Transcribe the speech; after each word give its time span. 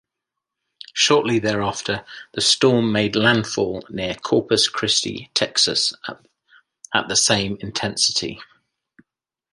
Shortly 0.95 1.37
thereafter, 1.37 2.03
the 2.33 2.41
storm 2.41 2.91
made 2.91 3.15
landfall 3.15 3.85
near 3.87 4.15
Corpus 4.15 4.67
Christi, 4.67 5.29
Texas 5.35 5.93
at 6.91 7.07
the 7.07 7.15
same 7.15 7.55
intensity. 7.59 8.39